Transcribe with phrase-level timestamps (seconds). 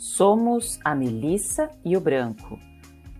[0.00, 2.58] Somos a Melissa e o Branco,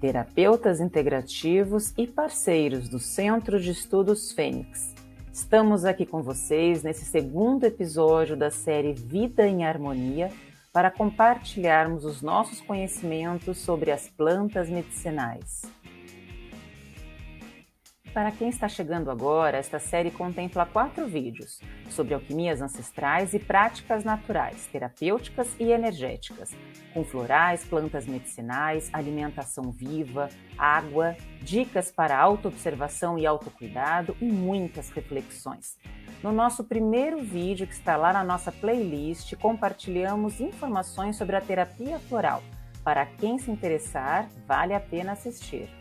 [0.00, 4.94] terapeutas integrativos e parceiros do Centro de Estudos Fênix.
[5.30, 10.30] Estamos aqui com vocês nesse segundo episódio da série Vida em Harmonia
[10.72, 15.60] para compartilharmos os nossos conhecimentos sobre as plantas medicinais.
[18.12, 24.02] Para quem está chegando agora, esta série contempla quatro vídeos sobre alquimias ancestrais e práticas
[24.02, 26.50] naturais, terapêuticas e energéticas,
[26.92, 30.28] com florais, plantas medicinais, alimentação viva,
[30.59, 35.78] água, dicas para autoobservação e autocuidado e muitas reflexões.
[36.20, 42.00] No nosso primeiro vídeo, que está lá na nossa playlist, compartilhamos informações sobre a terapia
[42.00, 42.42] floral.
[42.83, 45.80] Para quem se interessar, vale a pena assistir.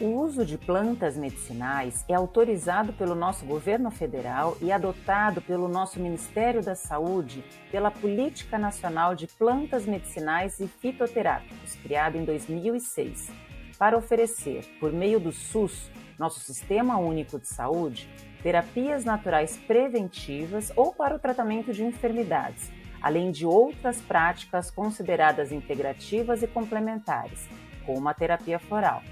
[0.00, 6.00] O uso de plantas medicinais é autorizado pelo nosso governo federal e adotado pelo nosso
[6.00, 13.30] Ministério da Saúde pela Política Nacional de Plantas Medicinais e Fitoterápicos, criada em 2006,
[13.78, 18.08] para oferecer, por meio do SUS, nosso Sistema Único de Saúde,
[18.42, 26.42] terapias naturais preventivas ou para o tratamento de enfermidades, além de outras práticas consideradas integrativas
[26.42, 27.46] e complementares,
[27.84, 29.02] como a terapia floral.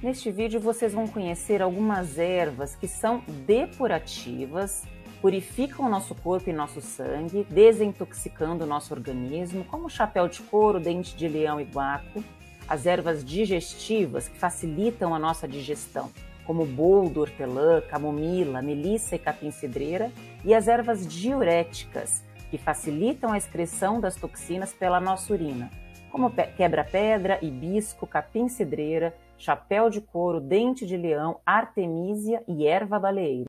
[0.00, 4.84] Neste vídeo vocês vão conhecer algumas ervas que são depurativas,
[5.20, 11.16] purificam nosso corpo e nosso sangue, desintoxicando o nosso organismo, como chapéu de couro, dente
[11.16, 12.22] de leão e guaco,
[12.68, 16.12] as ervas digestivas que facilitam a nossa digestão,
[16.46, 20.12] como boldo, hortelã, camomila, melissa e capim-cidreira,
[20.44, 25.68] e as ervas diuréticas, que facilitam a excreção das toxinas pela nossa urina,
[26.08, 33.48] como quebra-pedra, hibisco, capim-cidreira, chapéu de couro, dente de leão, artemísia e erva baleeira.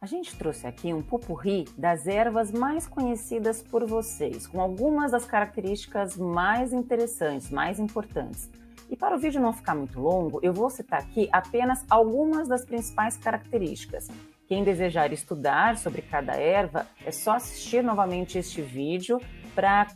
[0.00, 5.24] A gente trouxe aqui um pupurri das ervas mais conhecidas por vocês, com algumas das
[5.24, 8.50] características mais interessantes, mais importantes.
[8.90, 12.66] E para o vídeo não ficar muito longo, eu vou citar aqui apenas algumas das
[12.66, 14.08] principais características.
[14.46, 19.18] Quem desejar estudar sobre cada erva, é só assistir novamente este vídeo
[19.54, 19.86] para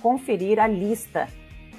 [0.00, 1.26] conferir a lista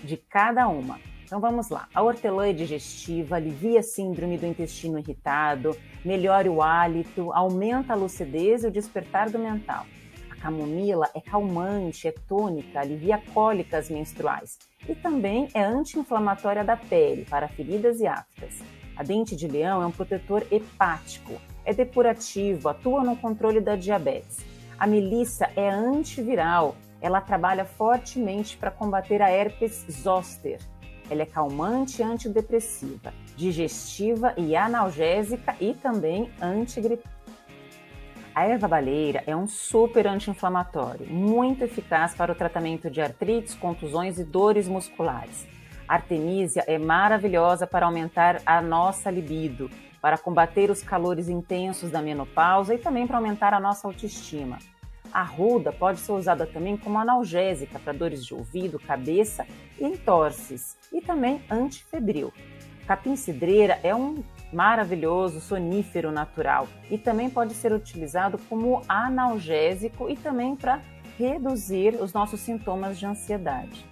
[0.04, 1.07] de cada uma.
[1.28, 1.90] Então vamos lá.
[1.94, 7.98] A hortelã é digestiva, alivia a síndrome do intestino irritado, melhora o hálito, aumenta a
[7.98, 9.86] lucidez e o despertar do mental.
[10.32, 14.58] A camomila é calmante, é tônica, alivia cólicas menstruais
[14.88, 18.62] e também é anti-inflamatória da pele para feridas e aftas.
[18.96, 21.34] A dente de leão é um protetor hepático,
[21.66, 24.38] é depurativo, atua no controle da diabetes.
[24.80, 30.60] A melissa é antiviral, ela trabalha fortemente para combater a herpes zoster
[31.10, 37.12] ela é calmante e antidepressiva, digestiva e analgésica e também antigripal.
[38.34, 44.20] A erva baleira é um super anti-inflamatório, muito eficaz para o tratamento de artrites, contusões
[44.20, 45.48] e dores musculares.
[45.88, 52.02] A artemisia é maravilhosa para aumentar a nossa libido, para combater os calores intensos da
[52.02, 54.60] menopausa e também para aumentar a nossa autoestima.
[55.14, 59.46] A ruda pode ser usada também como analgésica para dores de ouvido, cabeça
[59.80, 62.32] e entorses, e também antifebril.
[62.88, 70.56] Capim-cidreira é um maravilhoso sonífero natural e também pode ser utilizado como analgésico e também
[70.56, 70.82] para
[71.18, 73.86] reduzir os nossos sintomas de ansiedade.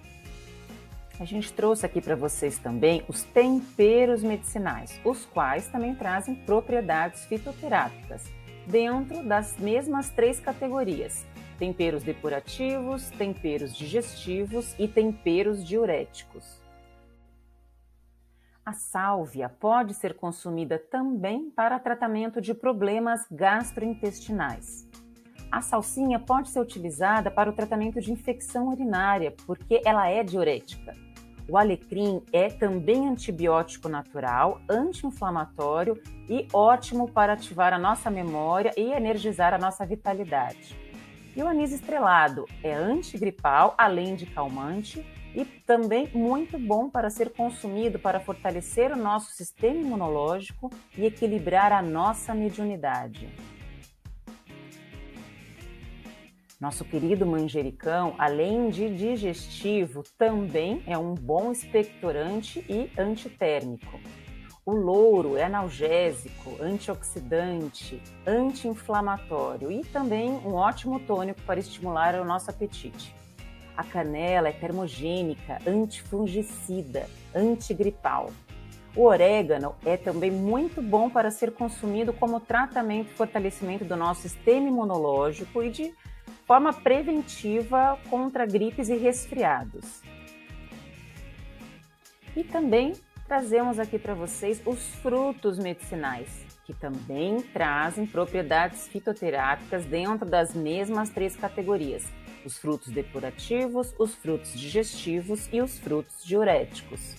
[1.20, 7.24] A gente trouxe aqui para vocês também os temperos medicinais, os quais também trazem propriedades
[7.24, 8.24] fitoterápicas
[8.66, 11.24] dentro das mesmas três categorias:
[11.58, 16.60] temperos depurativos, temperos digestivos e temperos diuréticos.
[18.64, 24.88] A sálvia pode ser consumida também para tratamento de problemas gastrointestinais.
[25.52, 31.05] A salsinha pode ser utilizada para o tratamento de infecção urinária, porque ela é diurética.
[31.48, 38.92] O alecrim é também antibiótico natural, anti-inflamatório e ótimo para ativar a nossa memória e
[38.92, 40.76] energizar a nossa vitalidade.
[41.36, 47.30] E o anis estrelado é antigripal, além de calmante, e também muito bom para ser
[47.30, 53.28] consumido para fortalecer o nosso sistema imunológico e equilibrar a nossa mediunidade.
[56.58, 64.00] Nosso querido manjericão, além de digestivo, também é um bom expectorante e antitérmico.
[64.64, 72.50] O louro é analgésico, antioxidante, anti-inflamatório e também um ótimo tônico para estimular o nosso
[72.50, 73.14] apetite.
[73.76, 78.30] A canela é termogênica, antifungicida, antigripal.
[78.96, 84.22] O orégano é também muito bom para ser consumido como tratamento e fortalecimento do nosso
[84.22, 85.94] sistema imunológico e de
[86.46, 90.00] forma preventiva contra gripes e resfriados.
[92.36, 92.92] E também
[93.26, 96.28] trazemos aqui para vocês os frutos medicinais,
[96.64, 102.04] que também trazem propriedades fitoterápicas dentro das mesmas três categorias:
[102.44, 107.16] os frutos depurativos, os frutos digestivos e os frutos diuréticos.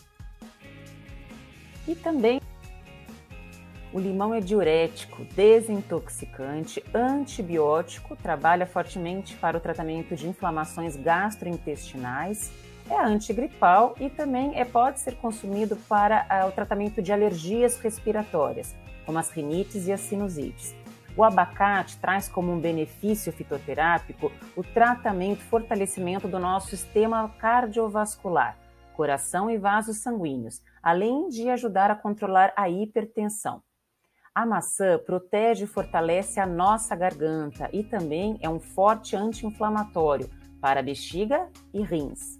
[1.86, 2.40] E também
[3.98, 12.52] o limão é diurético, desintoxicante, antibiótico, trabalha fortemente para o tratamento de inflamações gastrointestinais
[12.92, 18.76] é antigripal e também é, pode ser consumido para uh, o tratamento de alergias respiratórias,
[19.04, 20.76] como as rinites e as sinusites.
[21.18, 28.58] O abacate traz como um benefício fitoterápico o tratamento fortalecimento do nosso sistema cardiovascular,
[28.94, 33.62] coração e vasos sanguíneos, além de ajudar a controlar a hipertensão.
[34.38, 40.30] A maçã protege e fortalece a nossa garganta e também é um forte anti-inflamatório
[40.62, 42.40] para bexiga e rins.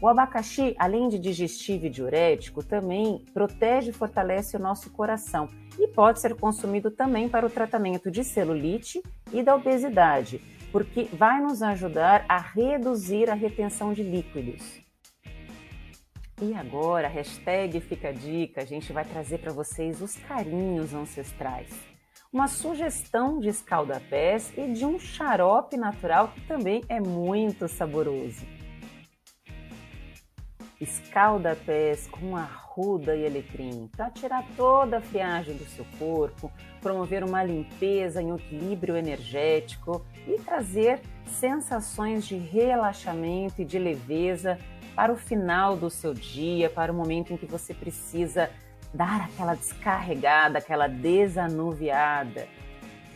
[0.00, 5.88] O abacaxi, além de digestivo e diurético, também protege e fortalece o nosso coração e
[5.88, 9.02] pode ser consumido também para o tratamento de celulite
[9.32, 10.40] e da obesidade,
[10.70, 14.81] porque vai nos ajudar a reduzir a retenção de líquidos.
[16.42, 21.70] E agora, hashtag Fica a Dica, a gente vai trazer para vocês os carinhos ancestrais.
[22.32, 28.44] Uma sugestão de escaldapés e de um xarope natural que também é muito saboroso
[30.82, 36.50] escalda-pés com arruda e alecrim para tirar toda a friagem do seu corpo,
[36.80, 44.58] promover uma limpeza em um equilíbrio energético e trazer sensações de relaxamento e de leveza
[44.94, 48.50] para o final do seu dia, para o momento em que você precisa
[48.92, 52.46] dar aquela descarregada, aquela desanuviada.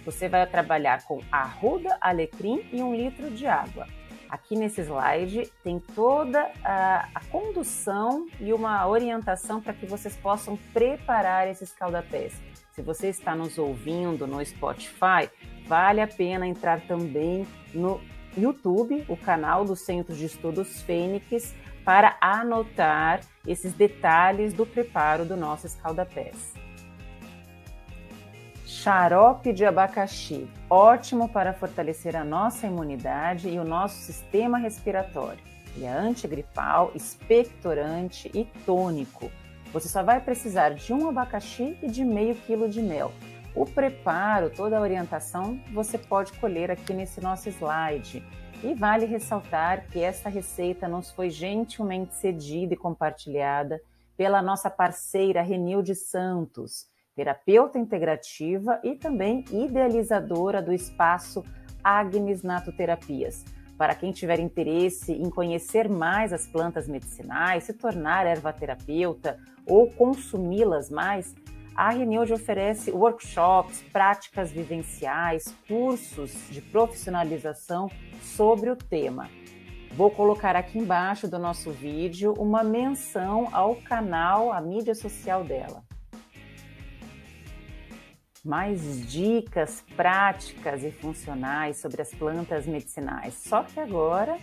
[0.05, 3.87] Você vai trabalhar com arruda, alecrim e um litro de água.
[4.28, 10.56] Aqui nesse slide tem toda a, a condução e uma orientação para que vocês possam
[10.72, 12.34] preparar esses calda-pés.
[12.72, 15.31] Se você está nos ouvindo no Spotify,
[15.67, 18.00] vale a pena entrar também no
[18.37, 21.55] YouTube, o canal do Centro de Estudos Fênix,
[21.87, 26.53] para anotar esses detalhes do preparo do nosso escaldapés.
[28.67, 35.38] Xarope de abacaxi, ótimo para fortalecer a nossa imunidade e o nosso sistema respiratório.
[35.77, 39.31] Ele é antigripal, expectorante e tônico.
[39.73, 43.12] Você só vai precisar de um abacaxi e de meio quilo de mel.
[43.55, 48.25] O preparo, toda a orientação, você pode colher aqui nesse nosso slide.
[48.67, 53.81] E vale ressaltar que esta receita nos foi gentilmente cedida e compartilhada
[54.17, 61.45] pela nossa parceira Renilde Santos terapeuta integrativa e também idealizadora do espaço
[61.83, 63.45] Agnes Natoterapias.
[63.79, 70.91] Para quem tiver interesse em conhecer mais as plantas medicinais, se tornar ervaterapeuta ou consumi-las
[70.91, 71.37] mais,
[71.76, 77.90] a Renilde oferece workshops, práticas vivenciais, cursos de profissionalização
[78.23, 79.28] sobre o tema.
[79.93, 85.84] Vou colocar aqui embaixo do nosso vídeo uma menção ao canal, a mídia social dela
[88.46, 93.34] mais dicas práticas e funcionais sobre as plantas medicinais.
[93.34, 94.39] Só que agora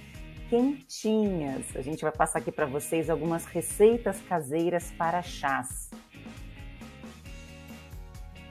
[0.49, 1.75] quentinhas.
[1.75, 5.89] A gente vai passar aqui para vocês algumas receitas caseiras para chás.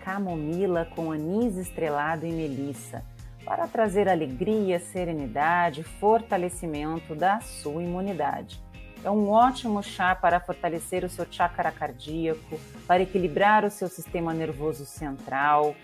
[0.04, 3.04] Camomila com anis estrelado e melissa,
[3.44, 8.60] para trazer alegria, serenidade, fortalecimento da sua imunidade.
[9.04, 14.32] É um ótimo chá para fortalecer o seu chakra cardíaco, para equilibrar o seu sistema
[14.32, 15.74] nervoso central,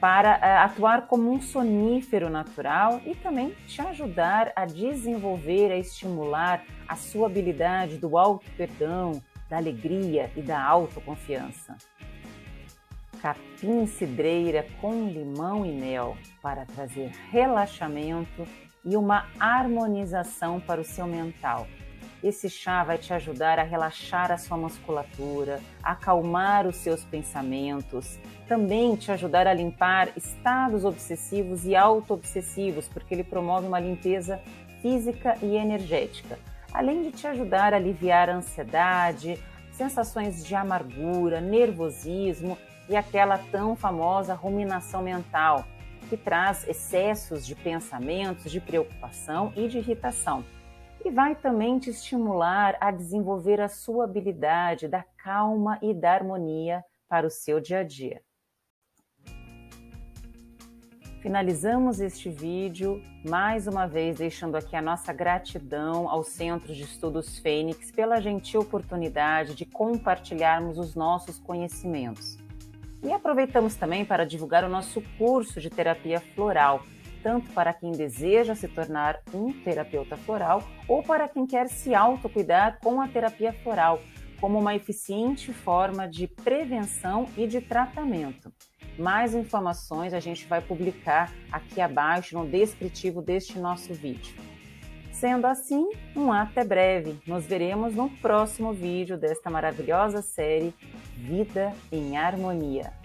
[0.00, 6.64] para uh, atuar como um sonífero natural e também te ajudar a desenvolver, a estimular
[6.88, 11.76] a sua habilidade do auto-perdão, da alegria e da autoconfiança.
[13.24, 18.46] Capim cidreira com limão e mel para trazer relaxamento
[18.84, 21.66] e uma harmonização para o seu mental.
[22.22, 28.94] Esse chá vai te ajudar a relaxar a sua musculatura, acalmar os seus pensamentos, também
[28.94, 34.38] te ajudar a limpar estados obsessivos e auto-obsessivos, porque ele promove uma limpeza
[34.82, 36.38] física e energética,
[36.74, 43.74] além de te ajudar a aliviar a ansiedade, sensações de amargura, nervosismo e aquela tão
[43.74, 45.64] famosa ruminação mental,
[46.08, 50.44] que traz excessos de pensamentos, de preocupação e de irritação
[51.04, 56.82] e vai também te estimular a desenvolver a sua habilidade da calma e da harmonia
[57.06, 58.22] para o seu dia a dia.
[61.20, 67.38] Finalizamos este vídeo mais uma vez deixando aqui a nossa gratidão ao Centro de Estudos
[67.38, 72.43] Fênix pela gentil oportunidade de compartilharmos os nossos conhecimentos.
[73.04, 76.82] E aproveitamos também para divulgar o nosso curso de terapia floral,
[77.22, 82.78] tanto para quem deseja se tornar um terapeuta floral ou para quem quer se autocuidar
[82.82, 84.00] com a terapia floral,
[84.40, 88.50] como uma eficiente forma de prevenção e de tratamento.
[88.98, 94.34] Mais informações a gente vai publicar aqui abaixo no descritivo deste nosso vídeo.
[95.12, 97.18] Sendo assim, um até breve.
[97.26, 100.74] Nos veremos no próximo vídeo desta maravilhosa série
[101.16, 103.03] Vida em Harmonia.